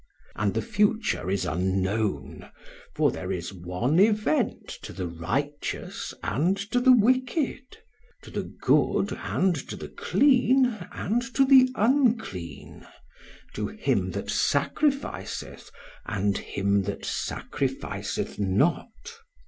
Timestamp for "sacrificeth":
14.31-15.69, 17.05-18.39